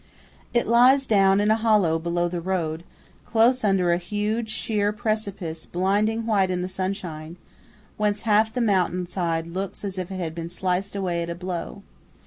[0.51, 2.83] It lies down in a hollow below the road,
[3.23, 7.37] close under a huge, sheer precipice blinding white in the sunshine,
[7.97, 11.35] whence half the mountain side looks as if it had been sliced away at a
[11.35, 11.83] blow.